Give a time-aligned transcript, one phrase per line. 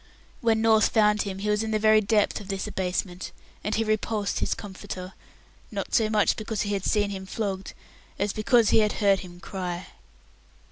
[0.41, 3.31] When North found him, he was in the very depth of this abasement,
[3.63, 5.13] and he repulsed his comforter
[5.69, 7.75] not so much because he had seen him flogged,
[8.17, 9.89] as because he had heard him cry.